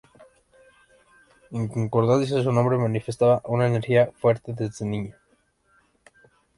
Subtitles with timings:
[1.51, 5.13] En concordancia a su nombre manifestaba una energía fuerte desde niño.